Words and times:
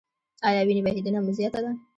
ایا 0.47 0.61
وینې 0.67 0.81
بهیدنه 0.85 1.19
مو 1.25 1.31
زیاته 1.37 1.59
ده؟ 1.63 1.71